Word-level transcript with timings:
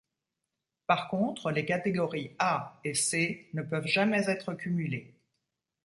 Par 0.87 1.09
contre, 1.09 1.51
les 1.51 1.63
catégories 1.63 2.35
A 2.39 2.79
et 2.83 2.95
C 2.95 3.47
ne 3.53 3.61
peuvent 3.61 3.85
jamais 3.85 4.31
être 4.31 4.55
cumulées. 4.55 5.13